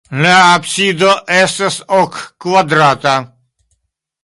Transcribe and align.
La 0.21 0.29
absido 0.55 1.09
estas 1.35 1.77
ok-kvadrata. 1.99 3.15